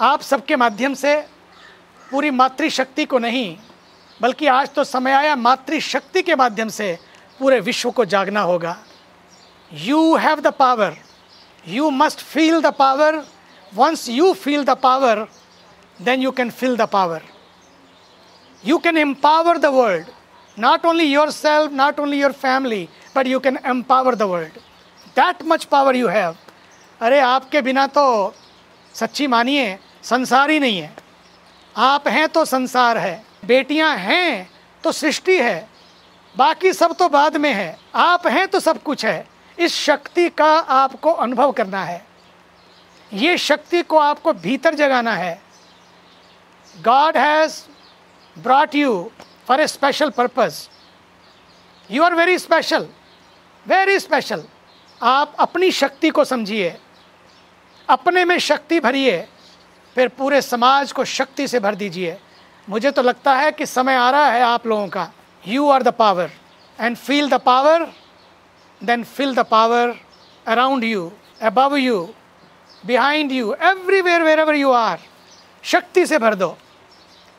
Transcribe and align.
आप 0.00 0.22
सबके 0.22 0.56
माध्यम 0.56 0.94
से 0.94 1.14
पूरी 2.10 2.30
मातृशक्ति 2.30 3.04
को 3.04 3.18
नहीं, 3.18 3.56
बल्कि 4.22 4.46
आज 4.46 4.72
तो 4.74 4.84
समय 4.84 5.12
आया 5.12 5.36
मातृशक्ति 5.36 6.22
के 6.22 6.34
माध्यम 6.36 6.68
से 6.68 6.98
पूरे 7.38 7.60
विश्व 7.60 7.90
को 7.90 8.04
जागना 8.04 8.40
होगा। 8.40 8.76
You 9.72 10.16
have 10.16 10.40
the 10.40 10.46
power 10.58 10.96
you 11.68 11.90
must 11.90 12.20
feel 12.20 12.60
the 12.60 12.72
power 12.78 13.22
once 13.74 14.08
you 14.08 14.32
feel 14.32 14.64
the 14.64 14.70
power 14.70 15.26
then 16.02 16.22
you 16.22 16.30
can 16.30 16.50
feel 16.50 16.76
the 16.76 16.88
power 16.88 17.22
you 18.64 18.78
can 18.78 18.96
empower 18.96 19.58
the 19.58 19.70
world. 19.70 20.06
Not 20.56 20.84
only 20.84 21.04
yourself, 21.04 21.70
not 21.70 21.98
only 21.98 22.18
your 22.18 22.32
family, 22.32 22.88
but 23.14 23.26
you 23.26 23.40
can 23.40 23.58
empower 23.72 24.16
the 24.16 24.26
world. 24.26 24.54
That 25.16 25.44
much 25.44 25.66
power 25.68 25.92
you 25.94 26.08
have. 26.08 26.34
अरे, 27.00 27.20
आपके 27.20 27.60
बिना 27.62 27.86
तो 27.86 28.04
सच्ची 28.94 29.26
मानिए, 29.26 29.78
संसार 30.02 30.50
ही 30.50 30.58
नहीं 30.58 30.78
है। 30.78 30.94
आप 31.76 32.08
हैं 32.08 32.28
तो 32.28 32.44
संसार 32.44 32.98
है, 32.98 33.24
बेटियाँ 33.44 33.96
हैं 33.96 34.50
तो 34.84 34.92
सृष्टि 34.92 35.38
है, 35.38 35.68
बाकी 36.34 36.72
सब 36.72 36.92
तो 36.92 37.08
बाद 37.08 37.36
में 37.36 37.52
है। 37.52 37.78
आप 37.94 38.26
हैं 38.26 38.46
तो 38.48 38.60
सब 38.60 38.82
कुछ 38.82 39.04
है। 39.04 39.26
इस 39.58 39.74
शक्ति 39.74 40.28
का 40.28 40.58
आपको 40.58 41.12
अनुभव 41.12 41.52
करना 41.52 41.84
है। 41.84 42.04
ये 43.12 43.36
शक्ति 43.38 43.82
को 43.82 43.98
आपको 43.98 44.32
भीतर 44.32 44.74
जगाना 44.74 45.12
है। 45.12 45.42
God 46.74 47.16
has 47.16 47.62
brought 48.38 48.74
you 48.74 49.10
for 49.48 49.60
a 49.60 49.66
special 49.66 50.10
purpose. 50.10 50.54
You 51.90 52.02
are 52.02 52.14
very 52.14 52.38
special 52.38 52.88
very 53.66 53.98
special 54.00 54.44
आप 55.02 55.36
अपनी 55.38 55.70
शक्ति 55.72 56.10
को 56.10 56.24
समझिए। 56.24 56.76
अपने 57.88 58.24
में 58.24 58.38
शक्ति 58.38 58.80
भरिए, 58.80 59.16
फिर 59.96 60.08
पूरे 60.08 60.40
समाज 60.42 60.92
को 60.92 61.04
शक्ति 61.04 61.48
से 61.48 61.60
भर 61.60 61.74
दीजिए। 61.74 62.16
मुझे 62.68 62.90
तो 62.90 63.02
लगता 63.02 63.34
है 63.34 63.50
कि 63.52 63.66
समय 63.66 63.94
आ 63.94 64.08
रहा 64.10 64.26
है 64.26 64.42
आप 64.42 64.66
लोगों 64.66 64.88
का। 64.88 65.10
You 65.44 65.68
are 65.70 65.82
the 65.82 65.88
power 65.88 66.30
and 66.78 66.96
feel 66.96 67.28
the 67.30 67.40
power 67.40 67.86
then 68.80 69.04
feel 69.06 69.34
the 69.34 69.44
power 69.46 69.94
around 70.46 70.84
you 70.84 71.10
above 71.42 71.76
you 71.76 72.02
behind 72.84 73.32
you 73.32 73.52
everywhere 73.62 74.22
wherever 74.40 74.54
you 74.54 74.70
are 74.72 74.98
शक्ति 75.64 76.06
से 76.06 76.18
भर 76.18 76.34
दो। 76.34 76.56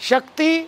शक्ति, 0.00 0.58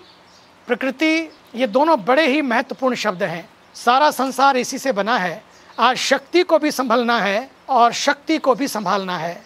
प्रकृति, 0.68 1.30
ये 1.54 1.66
दोनों 1.66 2.04
बड़े 2.04 2.26
ही 2.26 2.42
महत्वपूर्ण 2.42 2.94
शब्द 2.94 3.22
हैं। 3.22 3.48
सारा 3.74 4.10
संसार 4.10 4.56
इसी 4.56 4.78
से 4.78 4.92
बना 4.92 5.16
है। 5.18 5.42
आज 5.78 5.96
शक्ति 5.96 6.42
को 6.42 6.58
भी 6.58 6.70
संभलना 6.70 7.18
है 7.18 7.50
और 7.68 7.92
शक्ति 7.92 8.38
को 8.38 8.54
भी 8.54 8.68
संभालना 8.68 9.16
है। 9.18 9.42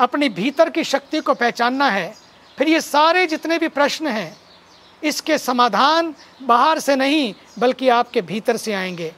अपनी 0.00 0.28
भीतर 0.28 0.70
की 0.70 0.84
शक्ति 0.84 1.20
को 1.20 1.34
पहचानना 1.34 1.88
है। 1.90 2.14
फिर 2.58 2.68
ये 2.68 2.80
सारे 2.80 3.26
जितने 3.26 3.58
भी 3.58 3.68
प्रश्न 3.68 4.06
हैं, 4.06 4.36
इसके 5.02 5.38
समाधान 5.38 6.14
बाहर 6.42 6.78
से 6.78 6.96
नहीं, 6.96 7.34
बल्कि 7.58 7.88
आपके 7.88 8.22
भीतर 8.22 8.56
से 8.56 8.72
आएँगे। 8.72 9.12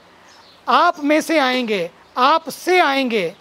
आप 0.68 1.04
में 1.04 1.20
से 1.20 1.38
आएँगे, 1.38 1.90
आप 2.16 2.50
से 2.50 2.78
आएँगे। 2.80 3.34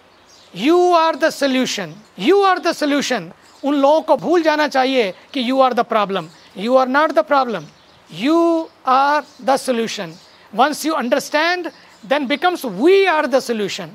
You 0.54 0.92
are 0.92 1.16
the 1.16 1.30
solution 1.30 1.94
you 2.18 2.42
are 2.42 2.58
the 2.58 2.72
solution 2.72 3.32
उन 3.64 3.74
लोगों 3.74 4.00
को 4.00 4.16
भूल 4.16 4.42
जाना 4.42 4.68
चाहिए 4.68 5.10
कि 5.34 5.50
you 5.50 5.60
are 5.60 5.72
the 5.72 5.80
problem 5.80 6.28
you 6.56 6.76
are 6.76 6.88
not 6.88 7.12
the 7.12 7.18
problem 7.18 7.66
you 8.10 8.68
are 8.86 9.22
the 9.42 9.56
solution. 9.56 10.10
Once 10.54 10.84
you 10.86 10.94
understand 10.94 11.70
then 12.06 12.26
becomes 12.26 12.64
we 12.64 13.04
are 13.04 13.26
the 13.26 13.40
solution. 13.40 13.88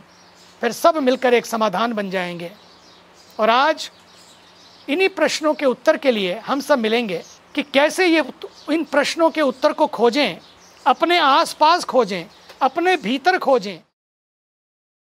फिर 0.61 0.71
सब 0.71 0.97
मिलकर 0.97 1.33
एक 1.33 1.45
समाधान 1.45 1.93
बन 1.93 2.09
जाएँगे। 2.09 2.51
और 3.39 3.49
आज 3.49 3.91
इन्हीं 4.89 5.09
प्रश्नों 5.09 5.53
के 5.53 5.65
उत्तर 5.65 5.97
के 5.97 6.11
लिए 6.11 6.37
हम 6.37 6.59
सब 6.59 6.79
मिलेंगे 6.79 7.23
कि 7.55 7.63
कैसे 7.63 8.05
ये 8.07 8.23
इन 8.71 8.83
प्रश्नों 8.83 9.29
के 9.29 9.41
उत्तर 9.41 9.73
को 9.73 9.87
खोजें, 9.87 10.37
अपने 10.87 11.17
आसपास 11.17 11.83
खोजें, 11.83 12.25
अपने 12.61 12.97
भीतर 12.97 13.37
खोजें। 13.37 13.79